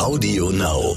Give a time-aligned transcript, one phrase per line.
[0.00, 0.96] Audio Now.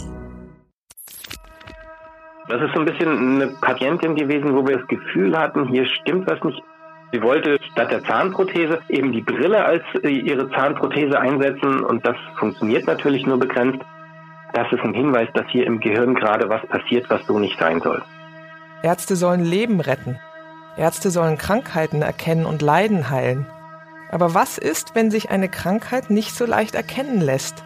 [2.48, 6.26] Das ist so ein bisschen eine Patientin gewesen, wo wir das Gefühl hatten, hier stimmt
[6.26, 6.64] was nicht.
[7.12, 12.16] Sie wollte statt der Zahnprothese eben die Brille als äh, ihre Zahnprothese einsetzen und das
[12.40, 13.82] funktioniert natürlich nur begrenzt.
[14.54, 17.82] Das ist ein Hinweis, dass hier im Gehirn gerade was passiert, was so nicht sein
[17.82, 18.02] soll.
[18.84, 20.18] Ärzte sollen Leben retten.
[20.78, 23.48] Ärzte sollen Krankheiten erkennen und Leiden heilen.
[24.12, 27.66] Aber was ist, wenn sich eine Krankheit nicht so leicht erkennen lässt?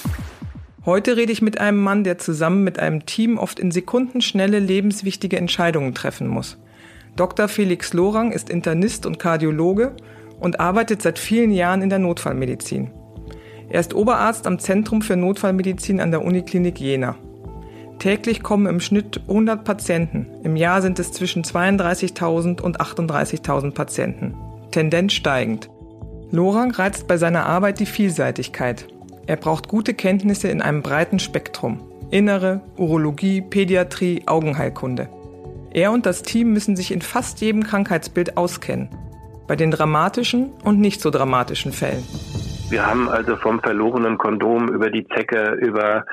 [0.83, 5.37] Heute rede ich mit einem Mann, der zusammen mit einem Team oft in sekundenschnelle lebenswichtige
[5.37, 6.57] Entscheidungen treffen muss.
[7.15, 7.47] Dr.
[7.47, 9.95] Felix Lorang ist Internist und Kardiologe
[10.39, 12.89] und arbeitet seit vielen Jahren in der Notfallmedizin.
[13.69, 17.15] Er ist Oberarzt am Zentrum für Notfallmedizin an der Uniklinik Jena.
[17.99, 20.25] Täglich kommen im Schnitt 100 Patienten.
[20.43, 24.33] Im Jahr sind es zwischen 32.000 und 38.000 Patienten.
[24.71, 25.69] Tendenz steigend.
[26.31, 28.87] Lorang reizt bei seiner Arbeit die Vielseitigkeit.
[29.27, 31.79] Er braucht gute Kenntnisse in einem breiten Spektrum.
[32.09, 35.09] Innere, Urologie, Pädiatrie, Augenheilkunde.
[35.73, 38.89] Er und das Team müssen sich in fast jedem Krankheitsbild auskennen.
[39.47, 42.03] Bei den dramatischen und nicht so dramatischen Fällen.
[42.71, 46.05] Wir haben also vom verlorenen Kondom über die Zecke, über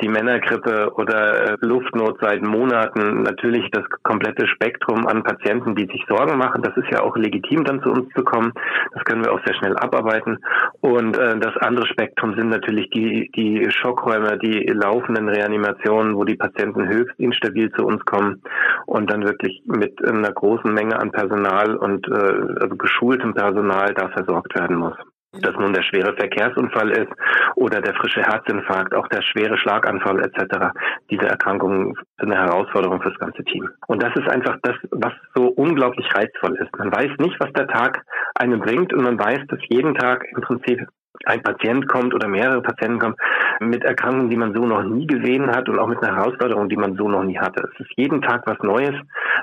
[0.00, 6.02] die Männergrippe oder äh, Luftnot seit Monaten natürlich das komplette Spektrum an Patienten, die sich
[6.08, 6.62] Sorgen machen.
[6.62, 8.54] Das ist ja auch legitim, dann zu uns zu kommen.
[8.94, 10.38] Das können wir auch sehr schnell abarbeiten.
[10.80, 16.36] Und äh, das andere Spektrum sind natürlich die, die Schockräume, die laufenden Reanimationen, wo die
[16.36, 18.40] Patienten höchst instabil zu uns kommen
[18.86, 24.08] und dann wirklich mit einer großen Menge an Personal und äh, also geschultem Personal da
[24.08, 24.96] versorgt werden muss
[25.42, 27.12] dass nun der schwere Verkehrsunfall ist
[27.54, 30.72] oder der frische Herzinfarkt, auch der schwere Schlaganfall etc.
[31.10, 33.68] Diese Erkrankungen sind eine Herausforderung für das ganze Team.
[33.86, 36.76] Und das ist einfach das, was so unglaublich reizvoll ist.
[36.78, 38.02] Man weiß nicht, was der Tag
[38.34, 40.86] einem bringt und man weiß, dass jeden Tag im Prinzip
[41.24, 43.16] ein Patient kommt oder mehrere Patienten kommen
[43.60, 46.76] mit Erkrankungen, die man so noch nie gesehen hat und auch mit einer Herausforderung, die
[46.76, 47.68] man so noch nie hatte.
[47.72, 48.94] Es ist jeden Tag was Neues.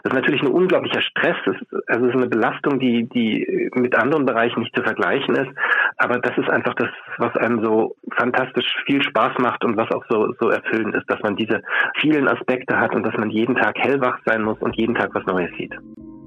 [0.04, 1.36] Das ist natürlich ein unglaublicher Stress.
[1.46, 5.36] Es ist, also es ist eine Belastung, die, die mit anderen Bereichen nicht zu vergleichen
[5.36, 5.52] ist.
[5.98, 10.04] Aber das ist einfach das, was einem so fantastisch viel Spaß macht und was auch
[10.10, 11.62] so, so erfüllend ist, dass man diese
[12.00, 15.26] vielen Aspekte hat und dass man jeden Tag hellwach sein muss und jeden Tag was
[15.26, 15.74] Neues sieht.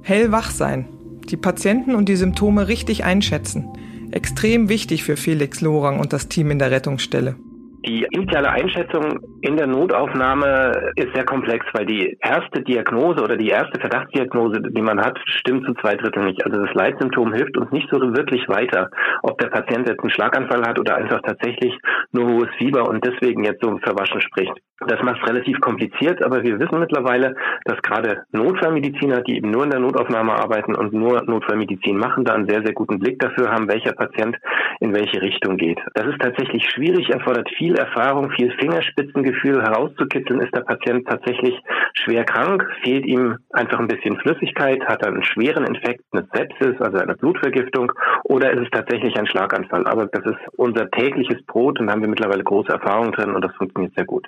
[0.02, 0.86] Hellwach sein.
[1.28, 3.72] Die Patienten und die Symptome richtig einschätzen
[4.12, 7.36] extrem wichtig für Felix Lorang und das Team in der Rettungsstelle.
[7.86, 13.48] Die initiale Einschätzung in der Notaufnahme ist sehr komplex, weil die erste Diagnose oder die
[13.48, 16.44] erste Verdachtsdiagnose, die man hat, stimmt zu zwei Drittel nicht.
[16.44, 18.90] Also das Leitsymptom hilft uns nicht so wirklich weiter,
[19.22, 21.78] ob der Patient jetzt einen Schlaganfall hat oder einfach tatsächlich
[22.10, 24.54] nur hohes Fieber und deswegen jetzt so verwaschen spricht.
[24.80, 29.64] Das macht es relativ kompliziert, aber wir wissen mittlerweile, dass gerade Notfallmediziner, die eben nur
[29.64, 33.50] in der Notaufnahme arbeiten und nur Notfallmedizin machen, da einen sehr, sehr guten Blick dafür
[33.50, 34.36] haben, welcher Patient
[34.80, 35.78] in welche Richtung geht.
[35.94, 40.40] Das ist tatsächlich schwierig, erfordert viel Erfahrung, viel Fingerspitzengefühl herauszukitzeln.
[40.40, 41.54] Ist der Patient tatsächlich
[41.94, 42.64] schwer krank?
[42.82, 44.84] Fehlt ihm einfach ein bisschen Flüssigkeit?
[44.86, 47.92] Hat er einen schweren Infekt, eine Sepsis, also eine Blutvergiftung?
[48.24, 49.86] Oder ist es tatsächlich ein Schlaganfall?
[49.86, 53.44] Aber das ist unser tägliches Brot und da haben wir mittlerweile große Erfahrung drin und
[53.44, 54.26] das funktioniert sehr gut.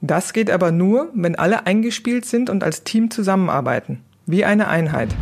[0.00, 4.04] Das geht aber nur, wenn alle eingespielt sind und als Team zusammenarbeiten.
[4.26, 5.14] Wie eine Einheit.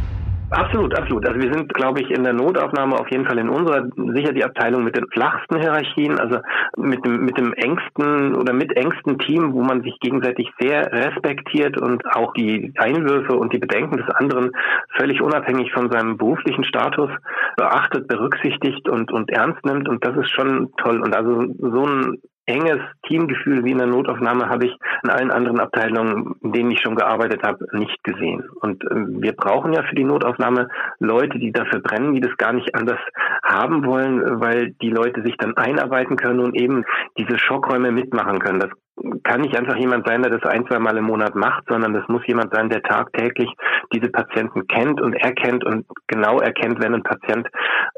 [0.50, 1.26] Absolut, absolut.
[1.26, 4.44] Also wir sind, glaube ich, in der Notaufnahme auf jeden Fall in unserer sicher die
[4.44, 6.38] Abteilung mit den flachsten Hierarchien, also
[6.76, 11.80] mit dem mit dem engsten oder mit engsten Team, wo man sich gegenseitig sehr respektiert
[11.80, 14.52] und auch die Einwürfe und die Bedenken des anderen
[14.96, 17.10] völlig unabhängig von seinem beruflichen Status
[17.56, 22.18] beachtet, berücksichtigt und und ernst nimmt und das ist schon toll und also so ein
[22.46, 26.80] enges Teamgefühl wie in der Notaufnahme habe ich in allen anderen Abteilungen, in denen ich
[26.80, 28.44] schon gearbeitet habe, nicht gesehen.
[28.60, 30.68] Und äh, wir brauchen ja für die Notaufnahme
[30.98, 32.98] Leute, die dafür brennen, die das gar nicht anders
[33.42, 36.84] haben wollen, weil die Leute sich dann einarbeiten können und eben
[37.18, 38.60] diese Schockräume mitmachen können.
[38.60, 38.70] Das
[39.24, 42.06] kann nicht einfach jemand sein, der das ein, zwei Mal im Monat macht, sondern das
[42.08, 43.50] muss jemand sein, der tagtäglich
[43.92, 47.48] diese Patienten kennt und erkennt und genau erkennt, wenn ein Patient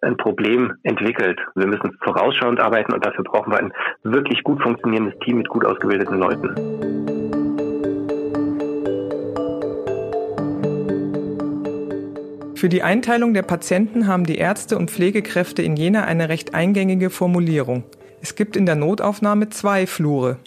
[0.02, 1.38] ein Problem entwickelt.
[1.54, 3.72] Wir müssen vorausschauend arbeiten und dafür brauchen wir ein
[4.04, 6.54] wirklich gut funktionierendes Team mit gut ausgebildeten Leuten.
[12.56, 17.10] Für die Einteilung der Patienten haben die Ärzte und Pflegekräfte in Jena eine recht eingängige
[17.10, 17.84] Formulierung.
[18.22, 20.38] Es gibt in der Notaufnahme zwei Flure,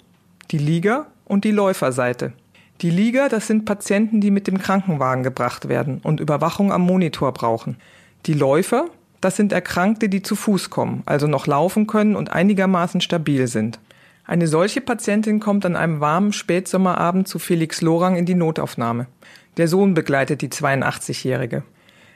[0.50, 2.32] die Lieger- und die Läuferseite.
[2.80, 7.32] Die Lieger, das sind Patienten, die mit dem Krankenwagen gebracht werden und Überwachung am Monitor
[7.32, 7.76] brauchen.
[8.26, 8.86] Die Läufer,
[9.20, 13.78] das sind Erkrankte, die zu Fuß kommen, also noch laufen können und einigermaßen stabil sind.
[14.24, 19.06] Eine solche Patientin kommt an einem warmen Spätsommerabend zu Felix Lorang in die Notaufnahme.
[19.56, 21.62] Der Sohn begleitet die 82-Jährige.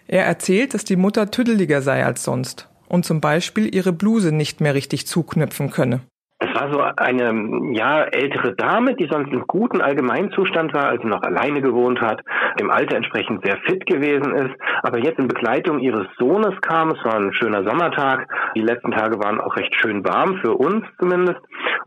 [0.06, 4.60] Er erzählt, dass die Mutter tüdeliger sei als sonst und zum Beispiel ihre Bluse nicht
[4.60, 6.00] mehr richtig zuknüpfen könne.
[6.44, 11.08] Es war so eine ja ältere Dame, die sonst im guten Allgemeinzustand war, als sie
[11.08, 12.20] noch alleine gewohnt hat,
[12.60, 16.90] dem Alter entsprechend sehr fit gewesen ist, aber jetzt in Begleitung ihres Sohnes kam.
[16.90, 18.28] Es war ein schöner Sommertag.
[18.54, 21.40] Die letzten Tage waren auch recht schön warm für uns zumindest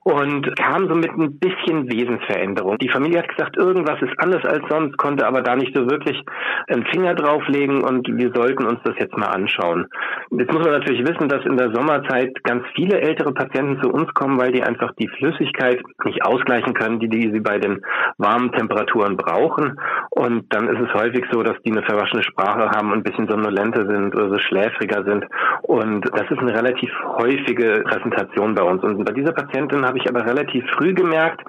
[0.07, 2.77] und kam so mit ein bisschen Wesensveränderung.
[2.77, 6.23] Die Familie hat gesagt, irgendwas ist anders als sonst, konnte aber da nicht so wirklich
[6.67, 9.85] einen Finger drauflegen und wir sollten uns das jetzt mal anschauen.
[10.31, 14.13] Jetzt muss man natürlich wissen, dass in der Sommerzeit ganz viele ältere Patienten zu uns
[14.13, 17.83] kommen, weil weil die einfach die Flüssigkeit nicht ausgleichen können, die, die sie bei den
[18.17, 19.77] warmen Temperaturen brauchen.
[20.17, 23.27] Und dann ist es häufig so, dass die eine verwaschene Sprache haben und ein bisschen
[23.27, 25.25] somnolenter sind oder so schläfriger sind.
[25.61, 28.83] Und das ist eine relativ häufige Präsentation bei uns.
[28.83, 31.41] Und bei dieser Patientin habe ich aber relativ früh gemerkt,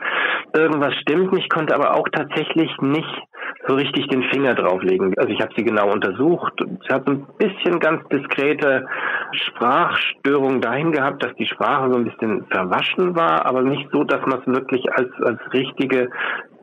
[0.53, 3.23] irgendwas stimmt nicht, konnte aber auch tatsächlich nicht
[3.67, 5.15] so richtig den Finger drauflegen.
[5.19, 6.53] Also ich habe sie genau untersucht.
[6.59, 8.87] Sie hat ein bisschen ganz diskrete
[9.33, 14.21] Sprachstörungen dahin gehabt, dass die Sprache so ein bisschen verwaschen war, aber nicht so, dass
[14.27, 16.11] man es wirklich als, als richtige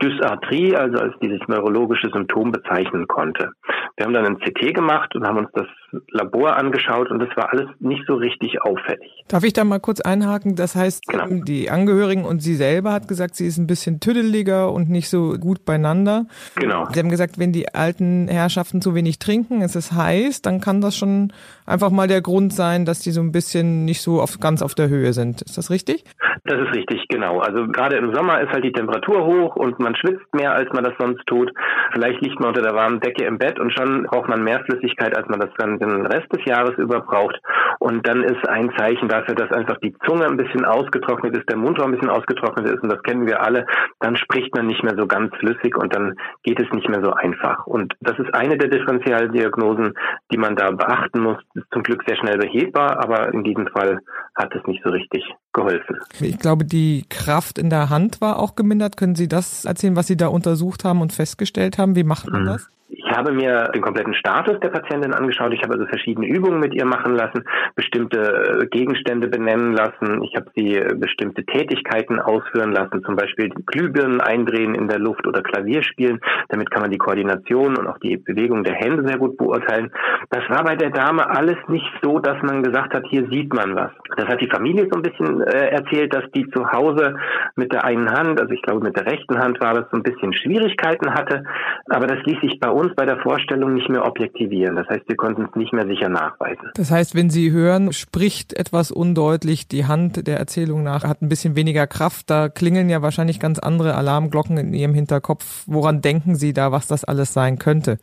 [0.01, 3.51] Dysarthrie, also als dieses neurologische Symptom bezeichnen konnte.
[3.97, 5.68] Wir haben dann ein CT gemacht und haben uns das
[6.12, 9.24] Labor angeschaut und das war alles nicht so richtig auffällig.
[9.30, 10.56] Darf ich da mal kurz einhaken?
[10.56, 11.27] Das heißt, genau.
[11.30, 15.38] die Angehörigen und sie selber hat gesagt, sie ist ein bisschen tüdeliger und nicht so
[15.38, 16.25] gut beieinander.
[16.56, 16.88] Genau.
[16.92, 20.81] Sie haben gesagt, wenn die alten Herrschaften zu wenig trinken, es ist heiß, dann kann
[20.81, 21.31] das schon
[21.65, 24.75] einfach mal der Grund sein, dass die so ein bisschen nicht so auf, ganz auf
[24.75, 25.42] der Höhe sind.
[25.42, 26.03] Ist das richtig?
[26.47, 27.39] Das ist richtig, genau.
[27.39, 30.83] Also gerade im Sommer ist halt die Temperatur hoch und man schwitzt mehr, als man
[30.83, 31.51] das sonst tut.
[31.92, 35.18] Vielleicht liegt man unter der warmen Decke im Bett und schon braucht man mehr Flüssigkeit,
[35.18, 37.42] als man das dann den Rest des Jahres über braucht.
[37.80, 41.57] Und dann ist ein Zeichen dafür, dass einfach die Zunge ein bisschen ausgetrocknet ist, der
[41.57, 43.65] Mundraum ein bisschen ausgetrocknet ist und das kennen wir alle.
[44.00, 46.13] Dann spricht man nicht mehr so ganz flüssig und dann
[46.44, 47.65] geht es nicht mehr so einfach.
[47.65, 49.95] Und das ist eine der Differentialdiagnosen,
[50.31, 51.38] die man da beachten muss.
[51.56, 54.01] Ist zum Glück sehr schnell behebbar, aber in diesem Fall
[54.36, 55.24] hat es nicht so richtig
[55.54, 55.98] geholfen.
[56.20, 58.98] Ich glaube, die Kraft in der Hand war auch gemindert.
[58.98, 61.96] Können Sie das erzählen, was Sie da untersucht haben und festgestellt haben?
[61.96, 62.48] Wie macht man mhm.
[62.48, 62.70] das?
[62.97, 65.53] Ich habe mir den kompletten Status der Patientin angeschaut.
[65.53, 67.44] Ich habe also verschiedene Übungen mit ihr machen lassen,
[67.75, 70.24] bestimmte äh, Gegenstände benennen lassen.
[70.24, 75.27] Ich habe sie äh, bestimmte Tätigkeiten ausführen lassen, zum Beispiel Glühbirnen eindrehen in der Luft
[75.27, 76.21] oder Klavier spielen.
[76.50, 79.92] Damit kann man die Koordination und auch die Bewegung der Hände sehr gut beurteilen.
[80.30, 83.75] Das war bei der Dame alles nicht so, dass man gesagt hat, hier sieht man
[83.75, 83.92] was.
[84.15, 87.18] Das hat die Familie so ein bisschen äh, erzählt, dass die zu Hause
[87.56, 90.03] mit der einen Hand, also ich glaube mit der rechten Hand war das so ein
[90.03, 91.44] bisschen Schwierigkeiten hatte.
[91.89, 94.76] Aber das ließ sich bei uns bei der Vorstellung nicht mehr objektivieren.
[94.76, 96.72] Das heißt, wir konnten es nicht mehr sicher nachweisen.
[96.76, 101.30] Das heißt, wenn Sie hören, spricht etwas undeutlich, die Hand der Erzählung nach hat ein
[101.30, 105.64] bisschen weniger Kraft, da klingeln ja wahrscheinlich ganz andere Alarmglocken in Ihrem Hinterkopf.
[105.68, 107.98] Woran denken Sie da, was das alles sein könnte?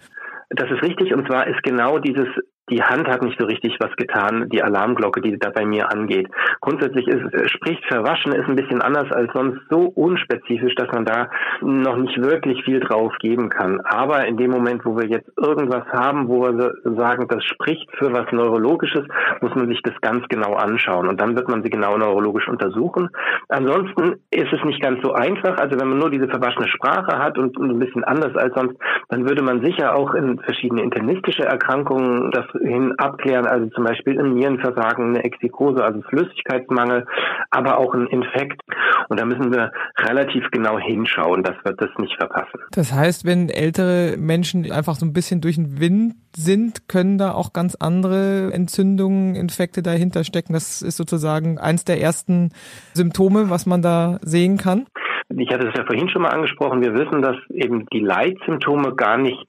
[0.51, 1.15] Das ist richtig.
[1.15, 2.29] Und zwar ist genau dieses
[2.71, 6.29] die Hand hat nicht so richtig was getan, die Alarmglocke, die da bei mir angeht.
[6.61, 11.05] Grundsätzlich ist, äh, spricht verwaschen ist ein bisschen anders als sonst so unspezifisch, dass man
[11.05, 11.29] da
[11.61, 13.81] noch nicht wirklich viel drauf geben kann.
[13.81, 18.13] Aber in dem Moment, wo wir jetzt irgendwas haben, wo wir sagen, das spricht für
[18.13, 19.05] was Neurologisches,
[19.41, 21.09] muss man sich das ganz genau anschauen.
[21.09, 23.09] Und dann wird man sie genau neurologisch untersuchen.
[23.49, 25.59] Ansonsten ist es nicht ganz so einfach.
[25.59, 28.77] Also wenn man nur diese verwaschene Sprache hat und, ein bisschen anders als sonst,
[29.09, 34.19] dann würde man sicher auch in verschiedene internistische Erkrankungen das hin abklären, also zum Beispiel
[34.19, 37.07] ein Nierenversagen, eine Exikose, also Flüssigkeitsmangel,
[37.51, 38.61] aber auch ein Infekt.
[39.09, 42.61] Und da müssen wir relativ genau hinschauen, dass wir das nicht verpassen.
[42.73, 47.33] Das heißt, wenn ältere Menschen einfach so ein bisschen durch den Wind sind, können da
[47.33, 50.53] auch ganz andere Entzündungen, Infekte dahinter stecken.
[50.53, 52.51] Das ist sozusagen eins der ersten
[52.95, 54.87] Symptome, was man da sehen kann.
[55.39, 56.83] Ich hatte es ja vorhin schon mal angesprochen.
[56.83, 59.47] Wir wissen, dass eben die Leitsymptome gar nicht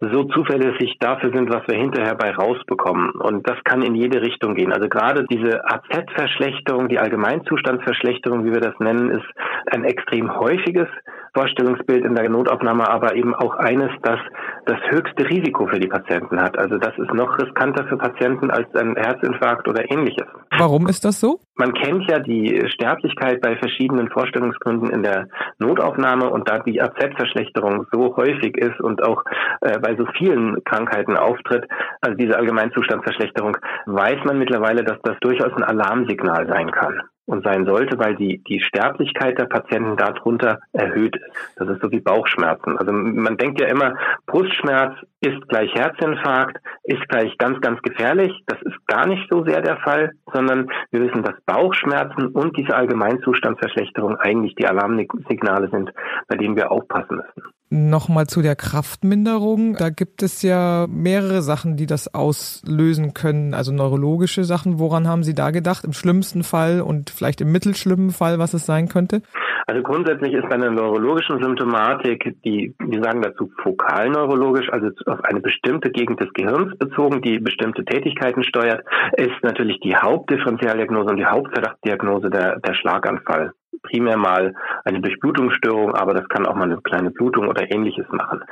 [0.00, 3.10] so zuverlässig dafür sind, was wir hinterher bei rausbekommen.
[3.12, 4.72] Und das kann in jede Richtung gehen.
[4.72, 9.26] Also gerade diese AZ-Verschlechterung, die Allgemeinzustandsverschlechterung, wie wir das nennen, ist
[9.70, 10.88] ein extrem häufiges
[11.34, 14.18] Vorstellungsbild in der Notaufnahme, aber eben auch eines, das
[14.66, 16.58] das höchste Risiko für die Patienten hat.
[16.58, 20.26] Also das ist noch riskanter für Patienten als ein Herzinfarkt oder ähnliches.
[20.56, 21.40] Warum ist das so?
[21.56, 27.86] Man kennt ja die Sterblichkeit bei verschiedenen Vorstellungsgründen in der Notaufnahme und da die AZ-Verschlechterung
[27.92, 29.22] so häufig ist und auch
[29.60, 31.68] äh, bei so vielen Krankheiten auftritt,
[32.00, 37.02] also diese Allgemeinzustandsverschlechterung, weiß man mittlerweile, dass das durchaus ein Alarmsignal sein kann.
[37.26, 41.52] Und sein sollte, weil die, die Sterblichkeit der Patienten darunter erhöht ist.
[41.56, 42.78] Das ist so wie Bauchschmerzen.
[42.78, 48.32] Also man denkt ja immer, Brustschmerz ist gleich Herzinfarkt, ist gleich ganz, ganz gefährlich.
[48.46, 52.76] Das ist gar nicht so sehr der Fall, sondern wir wissen, dass Bauchschmerzen und diese
[52.76, 55.90] Allgemeinzustandsverschlechterung eigentlich die Alarmsignale sind,
[56.28, 57.54] bei denen wir aufpassen müssen.
[57.70, 59.74] Nochmal zu der Kraftminderung.
[59.74, 63.54] Da gibt es ja mehrere Sachen, die das auslösen können.
[63.54, 64.78] Also neurologische Sachen.
[64.78, 65.84] Woran haben Sie da gedacht?
[65.84, 69.22] Im schlimmsten Fall und vielleicht im mittelschlimmen Fall, was es sein könnte?
[69.66, 75.40] Also grundsätzlich ist bei einer neurologischen Symptomatik, die, wir sagen dazu fokalneurologisch, also auf eine
[75.40, 78.84] bestimmte Gegend des Gehirns bezogen, die bestimmte Tätigkeiten steuert,
[79.16, 83.52] ist natürlich die Hauptdifferenzialdiagnose und die Hauptverdachtdiagnose der, der Schlaganfall
[83.84, 88.42] primär mal eine Durchblutungsstörung, aber das kann auch mal eine kleine Blutung oder ähnliches machen.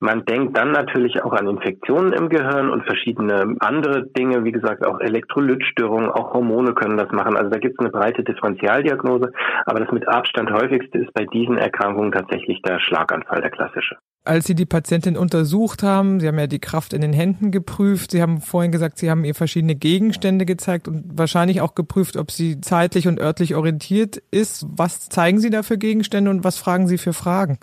[0.00, 4.86] Man denkt dann natürlich auch an Infektionen im Gehirn und verschiedene andere Dinge, wie gesagt,
[4.86, 7.36] auch Elektrolytstörungen, auch Hormone können das machen.
[7.36, 9.32] Also da gibt es eine breite Differentialdiagnose,
[9.66, 13.96] aber das mit Abstand häufigste ist bei diesen Erkrankungen tatsächlich der Schlaganfall, der klassische.
[14.24, 18.12] Als Sie die Patientin untersucht haben, Sie haben ja die Kraft in den Händen geprüft,
[18.12, 22.30] Sie haben vorhin gesagt, Sie haben ihr verschiedene Gegenstände gezeigt und wahrscheinlich auch geprüft, ob
[22.30, 24.64] sie zeitlich und örtlich orientiert ist.
[24.68, 27.58] Was zeigen Sie da für Gegenstände und was fragen Sie für Fragen?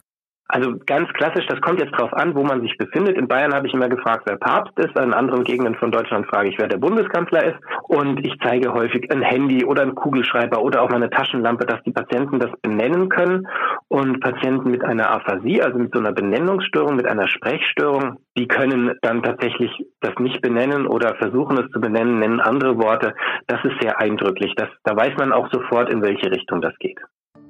[0.52, 3.16] Also ganz klassisch, das kommt jetzt drauf an, wo man sich befindet.
[3.18, 4.98] In Bayern habe ich immer gefragt, wer Papst ist.
[4.98, 7.60] In anderen Gegenden von Deutschland frage ich, wer der Bundeskanzler ist.
[7.84, 11.92] Und ich zeige häufig ein Handy oder ein Kugelschreiber oder auch meine Taschenlampe, dass die
[11.92, 13.48] Patienten das benennen können.
[13.90, 18.96] Und Patienten mit einer Aphasie, also mit so einer Benennungsstörung, mit einer Sprechstörung, die können
[19.04, 23.14] dann tatsächlich das nicht benennen oder versuchen es zu benennen, nennen andere Worte.
[23.46, 24.56] Das ist sehr eindrücklich.
[24.56, 26.98] Das, da weiß man auch sofort, in welche Richtung das geht.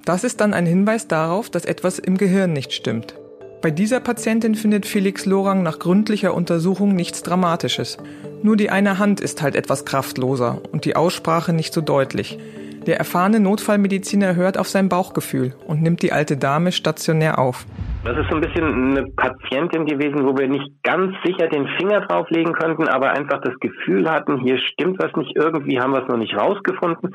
[0.05, 3.15] Das ist dann ein Hinweis darauf, dass etwas im Gehirn nicht stimmt.
[3.61, 7.97] Bei dieser Patientin findet Felix Lorang nach gründlicher Untersuchung nichts Dramatisches.
[8.41, 12.39] Nur die eine Hand ist halt etwas kraftloser und die Aussprache nicht so deutlich.
[12.85, 17.65] Der erfahrene Notfallmediziner hört auf sein Bauchgefühl und nimmt die alte Dame stationär auf.
[18.01, 21.99] Das ist so ein bisschen eine Patientin gewesen, wo wir nicht ganz sicher den Finger
[21.99, 26.07] drauflegen könnten, aber einfach das Gefühl hatten, hier stimmt was nicht, irgendwie haben wir es
[26.07, 27.13] noch nicht rausgefunden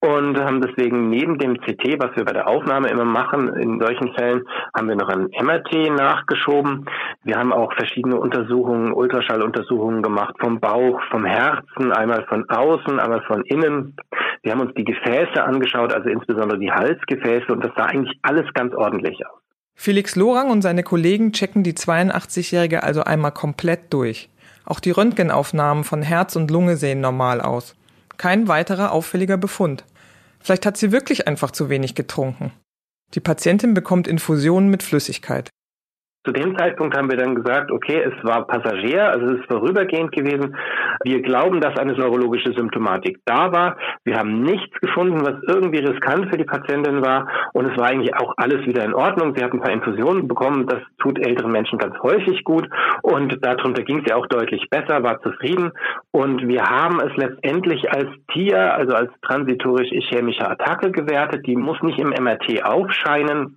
[0.00, 4.12] und haben deswegen neben dem CT, was wir bei der Aufnahme immer machen, in solchen
[4.14, 4.42] Fällen
[4.76, 6.84] haben wir noch ein MRT nachgeschoben.
[7.24, 13.22] Wir haben auch verschiedene Untersuchungen, Ultraschalluntersuchungen gemacht vom Bauch, vom Herzen, einmal von außen, einmal
[13.22, 13.96] von innen.
[14.42, 18.52] Wir haben uns die Gefäße angeschaut, also insbesondere die Halsgefäße und das sah eigentlich alles
[18.52, 19.37] ganz ordentlich aus.
[19.80, 24.28] Felix Lorang und seine Kollegen checken die 82-Jährige also einmal komplett durch.
[24.64, 27.76] Auch die Röntgenaufnahmen von Herz und Lunge sehen normal aus.
[28.16, 29.84] Kein weiterer auffälliger Befund.
[30.40, 32.50] Vielleicht hat sie wirklich einfach zu wenig getrunken.
[33.14, 35.48] Die Patientin bekommt Infusionen mit Flüssigkeit.
[36.24, 40.12] Zu dem Zeitpunkt haben wir dann gesagt, okay, es war Passagier, also es ist vorübergehend
[40.12, 40.56] gewesen.
[41.04, 43.76] Wir glauben, dass eine neurologische Symptomatik da war.
[44.04, 47.28] Wir haben nichts gefunden, was irgendwie riskant für die Patientin war.
[47.52, 49.34] Und es war eigentlich auch alles wieder in Ordnung.
[49.36, 50.66] Sie hat ein paar Infusionen bekommen.
[50.66, 52.68] Das tut älteren Menschen ganz häufig gut.
[53.02, 55.70] Und darunter ging sie auch deutlich besser, war zufrieden.
[56.10, 61.46] Und wir haben es letztendlich als TIA, also als transitorisch-ischämische Attacke gewertet.
[61.46, 63.56] Die muss nicht im MRT aufscheinen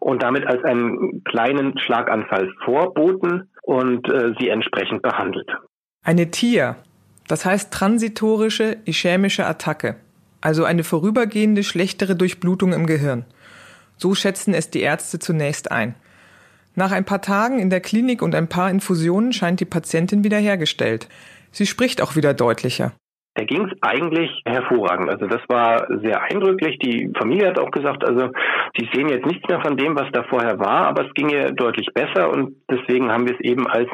[0.00, 5.48] und damit als einen kleinen Schlag Schlaganfall vorboten und äh, sie entsprechend behandelt.
[6.04, 6.76] Eine TIA,
[7.26, 9.96] das heißt transitorische ischämische Attacke,
[10.40, 13.24] also eine vorübergehende schlechtere Durchblutung im Gehirn.
[13.96, 15.94] So schätzen es die Ärzte zunächst ein.
[16.76, 21.08] Nach ein paar Tagen in der Klinik und ein paar Infusionen scheint die Patientin wiederhergestellt.
[21.50, 22.92] Sie spricht auch wieder deutlicher.
[23.38, 25.10] Da ging es eigentlich hervorragend.
[25.10, 26.76] Also das war sehr eindrücklich.
[26.80, 28.30] Die Familie hat auch gesagt, also
[28.76, 31.52] sie sehen jetzt nichts mehr von dem, was da vorher war, aber es ging ihr
[31.52, 33.88] deutlich besser und deswegen haben wir es eben als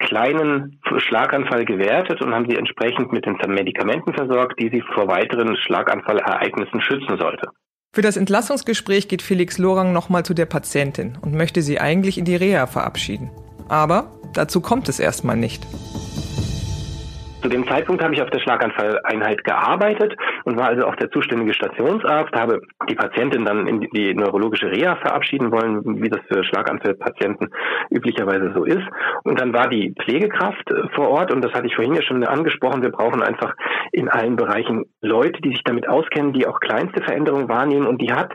[0.00, 5.56] kleinen Schlaganfall gewertet und haben sie entsprechend mit den Medikamenten versorgt, die sie vor weiteren
[5.56, 7.48] Schlaganfallereignissen schützen sollte.
[7.92, 12.24] Für das Entlassungsgespräch geht Felix Lorang nochmal zu der Patientin und möchte sie eigentlich in
[12.24, 13.30] die Reha verabschieden.
[13.68, 15.64] Aber dazu kommt es erstmal nicht.
[17.42, 21.54] Zu dem Zeitpunkt habe ich auf der Schlaganfalleinheit gearbeitet und war also auch der zuständige
[21.54, 27.48] Stationsarzt, habe die Patientin dann in die neurologische Reha verabschieden wollen, wie das für Schlaganfallpatienten
[27.90, 28.86] üblicherweise so ist.
[29.24, 32.22] Und dann war die Pflegekraft äh, vor Ort und das hatte ich vorhin ja schon
[32.24, 32.82] angesprochen.
[32.82, 33.54] Wir brauchen einfach
[33.92, 38.12] in allen Bereichen Leute, die sich damit auskennen, die auch kleinste Veränderungen wahrnehmen und die
[38.12, 38.32] hat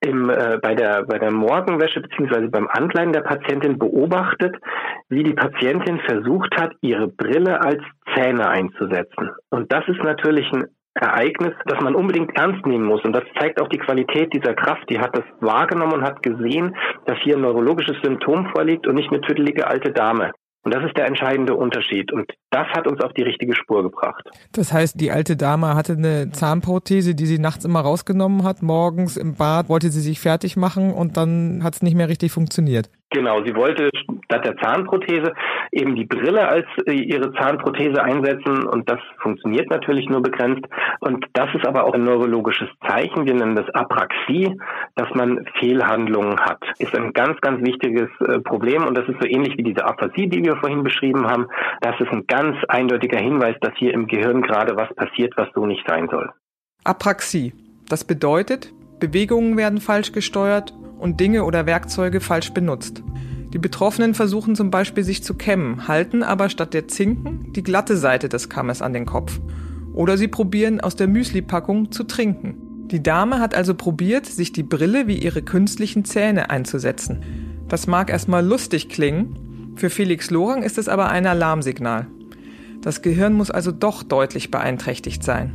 [0.00, 4.56] im, äh, bei der bei der Morgenwäsche beziehungsweise beim Ankleiden der Patientin beobachtet,
[5.08, 7.82] wie die Patientin versucht hat, ihre Brille als
[8.14, 9.30] Zähne einzusetzen.
[9.50, 13.04] Und das ist natürlich ein Ereignis, das man unbedingt ernst nehmen muss.
[13.04, 14.88] Und das zeigt auch die Qualität dieser Kraft.
[14.90, 16.76] Die hat das wahrgenommen und hat gesehen,
[17.06, 20.32] dass hier ein neurologisches Symptom vorliegt und nicht eine tüdelige alte Dame.
[20.62, 22.12] Und das ist der entscheidende Unterschied.
[22.12, 24.28] Und das hat uns auf die richtige Spur gebracht.
[24.52, 28.62] Das heißt, die alte Dame hatte eine Zahnprothese, die sie nachts immer rausgenommen hat.
[28.62, 32.32] Morgens im Bad wollte sie sich fertig machen und dann hat es nicht mehr richtig
[32.32, 32.90] funktioniert.
[33.10, 33.90] Genau, sie wollte
[34.26, 35.32] statt der Zahnprothese
[35.72, 40.66] eben die Brille als äh, ihre Zahnprothese einsetzen und das funktioniert natürlich nur begrenzt.
[41.00, 44.54] Und das ist aber auch ein neurologisches Zeichen, wir nennen das Apraxie,
[44.94, 46.62] dass man Fehlhandlungen hat.
[46.78, 50.28] Ist ein ganz, ganz wichtiges äh, Problem und das ist so ähnlich wie diese Aphasie,
[50.28, 51.46] die wir vorhin beschrieben haben.
[51.80, 55.64] Das ist ein ganz eindeutiger Hinweis, dass hier im Gehirn gerade was passiert, was so
[55.64, 56.30] nicht sein soll.
[56.84, 57.54] Apraxie.
[57.88, 63.02] Das bedeutet, Bewegungen werden falsch gesteuert und Dinge oder Werkzeuge falsch benutzt.
[63.52, 67.96] Die Betroffenen versuchen zum Beispiel sich zu kämmen, halten aber statt der Zinken die glatte
[67.96, 69.40] Seite des Kammes an den Kopf.
[69.94, 72.86] Oder sie probieren aus der Müsli-Packung zu trinken.
[72.90, 77.22] Die Dame hat also probiert, sich die Brille wie ihre künstlichen Zähne einzusetzen.
[77.68, 82.06] Das mag erstmal lustig klingen, für Felix Lorang ist es aber ein Alarmsignal.
[82.80, 85.54] Das Gehirn muss also doch deutlich beeinträchtigt sein.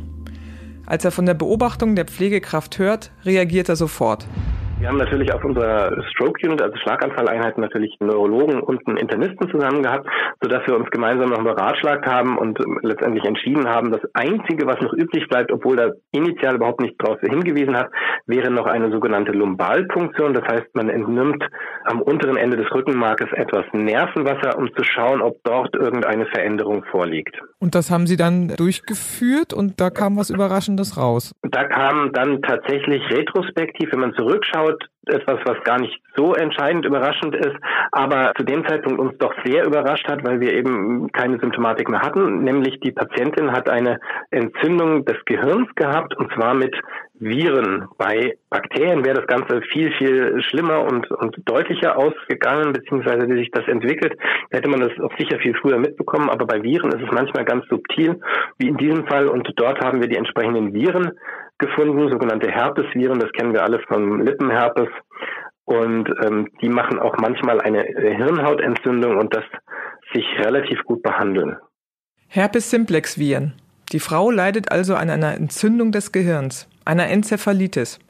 [0.86, 4.26] Als er von der Beobachtung der Pflegekraft hört, reagiert er sofort.
[4.78, 9.48] Wir haben natürlich auf unserer Stroke Unit, also Schlaganfalleinheit, natürlich einen Neurologen und einen Internisten
[9.50, 10.06] zusammen gehabt,
[10.42, 14.92] sodass wir uns gemeinsam noch beratschlagt haben und letztendlich entschieden haben, das Einzige, was noch
[14.92, 17.88] übrig bleibt, obwohl da initial überhaupt nicht darauf hingewiesen hat,
[18.26, 20.34] wäre noch eine sogenannte Lumbalpunktion.
[20.34, 21.42] Das heißt, man entnimmt
[21.84, 27.36] am unteren Ende des Rückenmarkes etwas Nervenwasser, um zu schauen, ob dort irgendeine Veränderung vorliegt.
[27.58, 31.34] Und das haben Sie dann durchgeführt und da kam was Überraschendes raus?
[31.42, 36.86] Da kam dann tatsächlich retrospektiv, wenn man zurückschaut, out etwas, was gar nicht so entscheidend
[36.86, 37.56] überraschend ist,
[37.92, 42.00] aber zu dem Zeitpunkt uns doch sehr überrascht hat, weil wir eben keine Symptomatik mehr
[42.00, 46.74] hatten, nämlich die Patientin hat eine Entzündung des Gehirns gehabt und zwar mit
[47.18, 47.86] Viren.
[47.96, 53.50] Bei Bakterien wäre das Ganze viel, viel schlimmer und, und deutlicher ausgegangen, beziehungsweise wie sich
[53.50, 54.18] das entwickelt,
[54.50, 57.66] hätte man das auch sicher viel früher mitbekommen, aber bei Viren ist es manchmal ganz
[57.68, 58.20] subtil,
[58.58, 59.28] wie in diesem Fall.
[59.28, 61.12] Und dort haben wir die entsprechenden Viren
[61.58, 64.88] gefunden, sogenannte Herpesviren, das kennen wir alle vom Lippenherpes
[65.64, 69.44] und ähm, die machen auch manchmal eine äh, Hirnhautentzündung und das
[70.12, 71.56] sich relativ gut behandeln.
[72.28, 73.54] Herpes simplex Viren.
[73.92, 78.00] Die Frau leidet also an einer Entzündung des Gehirns, einer Enzephalitis.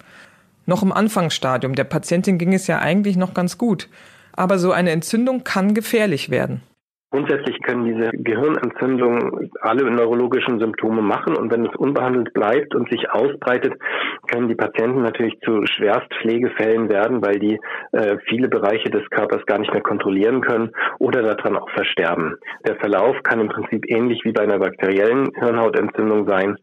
[0.67, 3.89] Noch im Anfangsstadium der Patientin ging es ja eigentlich noch ganz gut,
[4.33, 6.63] aber so eine Entzündung kann gefährlich werden.
[7.15, 13.09] Grundsätzlich können diese Gehirnentzündungen alle neurologischen Symptome machen und wenn es unbehandelt bleibt und sich
[13.09, 13.75] ausbreitet,
[14.27, 17.61] können die Patienten natürlich zu Schwerstpflegefällen werden, weil die
[17.93, 22.35] äh, viele Bereiche des Körpers gar nicht mehr kontrollieren können oder daran auch versterben.
[22.67, 26.57] Der Verlauf kann im Prinzip ähnlich wie bei einer bakteriellen Hirnhautentzündung sein,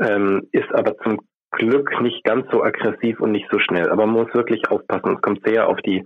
[0.00, 1.18] ähm, ist aber zum
[1.50, 3.90] Glück nicht ganz so aggressiv und nicht so schnell.
[3.90, 5.16] Aber man muss wirklich aufpassen.
[5.16, 6.02] Es kommt sehr auf die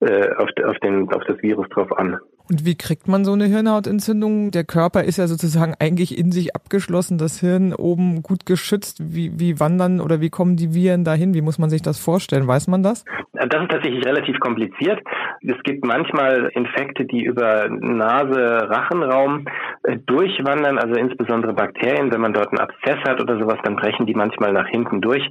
[0.00, 2.18] äh, auf, auf, den, auf das Virus drauf an.
[2.50, 4.50] Und wie kriegt man so eine Hirnhautentzündung?
[4.50, 8.98] Der Körper ist ja sozusagen eigentlich in sich abgeschlossen, das Hirn oben gut geschützt.
[9.14, 11.34] Wie, wie wandern oder wie kommen die Viren dahin?
[11.34, 12.48] Wie muss man sich das vorstellen?
[12.48, 13.04] Weiß man das?
[13.34, 15.00] Das ist tatsächlich relativ kompliziert.
[15.42, 19.44] Es gibt manchmal Infekte, die über Nase, Rachenraum
[19.84, 22.10] äh, durchwandern, also insbesondere Bakterien.
[22.10, 25.22] Wenn man dort einen Abszess hat oder sowas, dann brechen die manchmal nach hinten durch.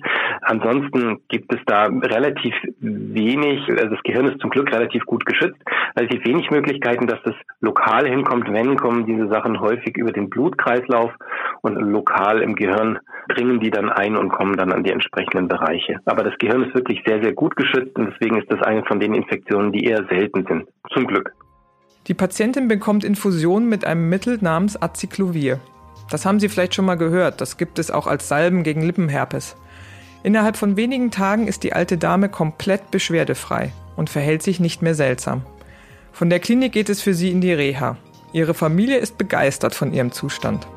[0.42, 5.60] Ansonsten gibt es da relativ wenig, also das Gehirn ist zum Glück relativ gut geschützt,
[5.98, 8.52] relativ wenig Möglichkeiten, dass das lokal hinkommt.
[8.52, 11.12] Wenn, kommen diese Sachen häufig über den Blutkreislauf
[11.62, 16.00] und lokal im Gehirn dringen die dann ein und kommen dann an die entsprechenden Bereiche.
[16.06, 19.00] Aber das Gehirn ist wirklich sehr, sehr gut geschützt und deswegen ist das eine von
[19.00, 20.68] den Infektionen, die eher selten sind.
[20.94, 21.34] Zum Glück.
[22.08, 25.60] Die Patientin bekommt Infusionen mit einem Mittel namens Acyclovir.
[26.10, 27.42] Das haben Sie vielleicht schon mal gehört.
[27.42, 29.58] Das gibt es auch als Salben gegen Lippenherpes.
[30.24, 34.96] Innerhalb von wenigen Tagen ist die alte Dame komplett beschwerdefrei und verhält sich nicht mehr
[34.96, 35.42] seltsam.
[36.12, 37.98] Von der Klinik geht es für sie in die Reha.
[38.34, 40.68] Ihre Familie ist begeistert von ihrem Zustand.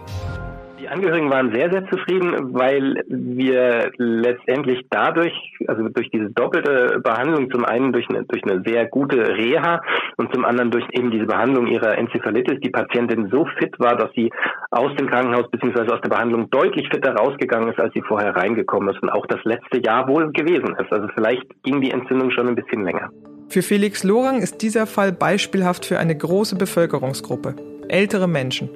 [0.80, 5.32] Die Angehörigen waren sehr, sehr zufrieden, weil wir letztendlich dadurch,
[5.68, 9.82] also durch diese doppelte Behandlung, zum einen durch eine, durch eine sehr gute Reha
[10.16, 14.10] und zum anderen durch eben diese Behandlung ihrer Enzephalitis, die Patientin so fit war, dass
[14.14, 14.30] sie
[14.70, 15.92] aus dem Krankenhaus bzw.
[15.92, 19.44] aus der Behandlung deutlich fitter rausgegangen ist, als sie vorher reingekommen ist und auch das
[19.44, 20.92] letzte Jahr wohl gewesen ist.
[20.92, 23.10] Also vielleicht ging die Entzündung schon ein bisschen länger.
[23.50, 27.56] Für Felix Lorang ist dieser Fall beispielhaft für eine große Bevölkerungsgruppe,
[27.88, 28.70] ältere Menschen.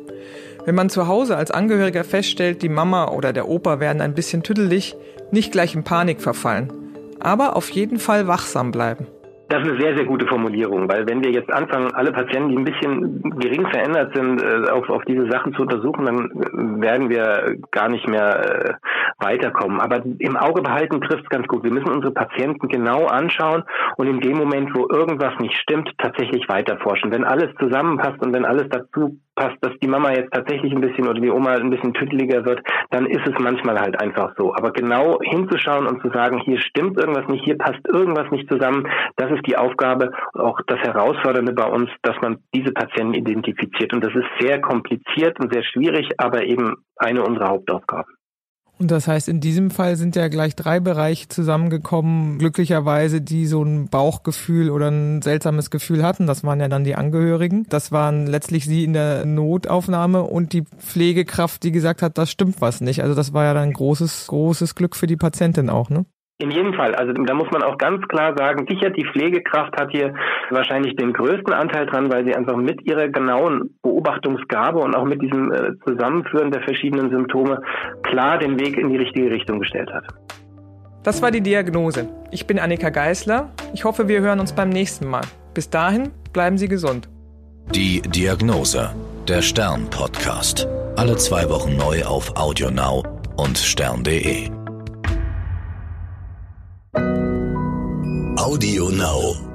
[0.64, 4.42] Wenn man zu Hause als Angehöriger feststellt, die Mama oder der Opa werden ein bisschen
[4.42, 4.96] tüdelig,
[5.30, 6.72] nicht gleich in Panik verfallen,
[7.20, 9.06] aber auf jeden Fall wachsam bleiben.
[9.54, 12.56] Das ist eine sehr, sehr gute Formulierung, weil wenn wir jetzt anfangen, alle Patienten, die
[12.56, 17.56] ein bisschen gering verändert sind, äh, auf, auf diese Sachen zu untersuchen, dann werden wir
[17.70, 18.74] gar nicht mehr äh,
[19.24, 19.80] weiterkommen.
[19.80, 21.62] Aber im Auge behalten trifft es ganz gut.
[21.62, 23.62] Wir müssen unsere Patienten genau anschauen
[23.96, 27.12] und in dem Moment, wo irgendwas nicht stimmt, tatsächlich weiterforschen.
[27.12, 31.08] Wenn alles zusammenpasst und wenn alles dazu passt, dass die Mama jetzt tatsächlich ein bisschen
[31.08, 34.54] oder die Oma ein bisschen tütteliger wird, dann ist es manchmal halt einfach so.
[34.54, 38.88] Aber genau hinzuschauen und zu sagen, hier stimmt irgendwas nicht, hier passt irgendwas nicht zusammen,
[39.16, 43.92] das ist die Aufgabe, auch das Herausfordernde bei uns, dass man diese Patienten identifiziert.
[43.92, 48.13] Und das ist sehr kompliziert und sehr schwierig, aber eben eine unserer Hauptaufgaben.
[48.76, 53.62] Und das heißt, in diesem Fall sind ja gleich drei Bereiche zusammengekommen, glücklicherweise, die so
[53.62, 56.26] ein Bauchgefühl oder ein seltsames Gefühl hatten.
[56.26, 57.66] Das waren ja dann die Angehörigen.
[57.68, 62.60] Das waren letztlich sie in der Notaufnahme und die Pflegekraft, die gesagt hat, das stimmt
[62.60, 63.02] was nicht.
[63.02, 66.04] Also das war ja dann großes, großes Glück für die Patientin auch, ne?
[66.38, 66.96] In jedem Fall.
[66.96, 70.14] Also da muss man auch ganz klar sagen, sicher die Pflegekraft hat hier
[70.50, 75.22] wahrscheinlich den größten Anteil dran, weil sie einfach mit ihrer genauen Beobachtungsgabe und auch mit
[75.22, 77.62] diesem äh, Zusammenführen der verschiedenen Symptome
[78.02, 80.04] klar den Weg in die richtige Richtung gestellt hat.
[81.04, 82.08] Das war die Diagnose.
[82.32, 83.50] Ich bin Annika Geißler.
[83.72, 85.24] Ich hoffe, wir hören uns beim nächsten Mal.
[85.52, 87.08] Bis dahin, bleiben Sie gesund.
[87.72, 88.90] Die Diagnose,
[89.28, 90.66] der Stern-Podcast.
[90.96, 93.04] Alle zwei Wochen neu auf AudioNow
[93.36, 94.63] und stern.de.
[96.96, 99.53] Audio Now.